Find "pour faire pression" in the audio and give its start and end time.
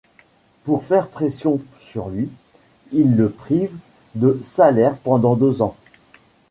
0.63-1.61